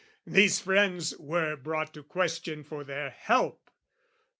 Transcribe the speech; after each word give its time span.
These 0.25 0.59
friends 0.59 1.15
were 1.19 1.55
brought 1.55 1.93
to 1.93 2.01
question 2.01 2.63
for 2.63 2.83
their 2.83 3.11
help. 3.11 3.69